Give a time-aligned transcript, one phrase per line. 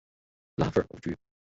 [0.55, 1.15] 拉斐尔故居。